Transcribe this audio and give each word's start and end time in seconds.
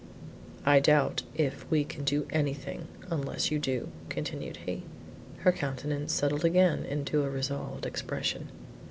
"I 0.65 0.79
doubt 0.79 1.21
if 1.35 1.69
we 1.69 1.83
can 1.83 2.03
do 2.03 2.25
anything 2.31 2.87
unless 3.11 3.51
you 3.51 3.59
do," 3.59 3.89
continued 4.09 4.57
he. 4.65 4.81
Her 5.41 5.51
countenance 5.51 6.11
settled 6.11 6.43
again 6.43 6.83
into 6.85 7.23
a 7.23 7.29
resolved 7.29 7.85
expression. 7.85 8.47